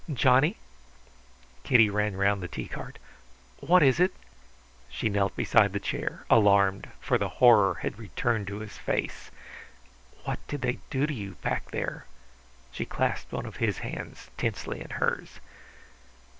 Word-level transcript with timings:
"Johnny?" 0.11 0.57
Kitty 1.61 1.87
ran 1.87 2.17
round 2.17 2.41
the 2.41 2.47
tea 2.47 2.67
cart. 2.67 2.97
"What 3.59 3.83
is 3.83 3.99
it?" 3.99 4.15
She 4.89 5.09
knelt 5.09 5.35
beside 5.35 5.73
the 5.73 5.79
chair, 5.79 6.25
alarmed, 6.27 6.89
for 6.99 7.19
the 7.19 7.29
horror 7.37 7.75
had 7.83 7.99
returned 7.99 8.47
to 8.47 8.61
his 8.61 8.79
face. 8.79 9.29
"What 10.23 10.39
did 10.47 10.63
they 10.63 10.79
do 10.89 11.05
to 11.05 11.13
you 11.13 11.33
back 11.43 11.69
there?" 11.69 12.07
She 12.71 12.83
clasped 12.83 13.31
one 13.31 13.45
of 13.45 13.57
his 13.57 13.77
hands 13.85 14.31
tensely 14.39 14.81
in 14.81 14.89
hers. 14.89 15.39